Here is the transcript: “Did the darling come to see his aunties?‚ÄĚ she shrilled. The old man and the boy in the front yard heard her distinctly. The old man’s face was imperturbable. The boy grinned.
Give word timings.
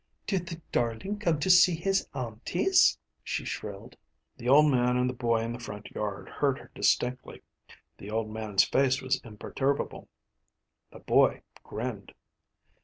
“Did 0.25 0.47
the 0.47 0.59
darling 0.71 1.19
come 1.19 1.39
to 1.41 1.49
see 1.51 1.75
his 1.75 2.07
aunties?‚ÄĚ 2.15 2.97
she 3.23 3.45
shrilled. 3.45 3.95
The 4.35 4.49
old 4.49 4.65
man 4.71 4.97
and 4.97 5.07
the 5.07 5.13
boy 5.13 5.41
in 5.43 5.53
the 5.53 5.59
front 5.59 5.91
yard 5.91 6.27
heard 6.27 6.57
her 6.57 6.71
distinctly. 6.73 7.43
The 7.99 8.09
old 8.09 8.31
man’s 8.31 8.63
face 8.63 8.99
was 8.99 9.21
imperturbable. 9.23 10.07
The 10.91 11.01
boy 11.01 11.43
grinned. 11.61 12.15